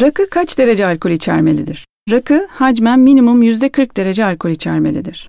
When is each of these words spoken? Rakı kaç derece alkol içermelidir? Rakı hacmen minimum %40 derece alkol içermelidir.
Rakı 0.00 0.30
kaç 0.30 0.58
derece 0.58 0.86
alkol 0.86 1.10
içermelidir? 1.10 1.86
Rakı 2.10 2.46
hacmen 2.50 3.00
minimum 3.00 3.42
%40 3.42 3.96
derece 3.96 4.24
alkol 4.24 4.50
içermelidir. 4.50 5.28